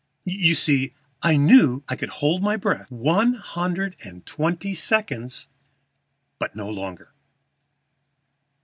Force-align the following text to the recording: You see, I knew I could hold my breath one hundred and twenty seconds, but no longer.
You 0.25 0.55
see, 0.55 0.95
I 1.21 1.37
knew 1.37 1.83
I 1.87 1.95
could 1.95 2.09
hold 2.09 2.41
my 2.41 2.57
breath 2.57 2.89
one 2.89 3.35
hundred 3.35 3.95
and 4.03 4.25
twenty 4.25 4.73
seconds, 4.73 5.47
but 6.39 6.55
no 6.55 6.67
longer. 6.71 7.13